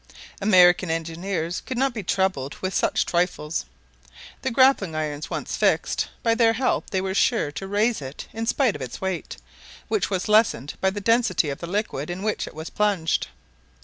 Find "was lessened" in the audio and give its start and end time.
10.09-10.73